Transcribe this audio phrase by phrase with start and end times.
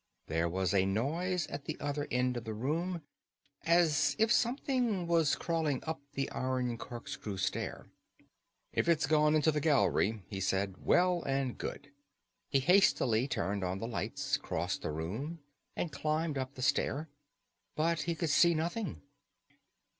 [0.25, 3.03] There was a noise at the other end of the room,
[3.67, 7.85] as if something was crawling up the iron corkscrew stair.
[8.73, 11.91] "If it's gone into the gallery," he said, "well and good."
[12.49, 15.37] He hastily turned on the lights, crossed the room,
[15.75, 17.07] and climbed up the stair.
[17.75, 19.03] But he could see nothing.